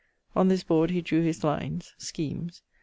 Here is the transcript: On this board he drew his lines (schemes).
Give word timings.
On 0.35 0.47
this 0.47 0.63
board 0.63 0.89
he 0.89 1.01
drew 1.01 1.21
his 1.21 1.43
lines 1.43 1.93
(schemes). 1.99 2.63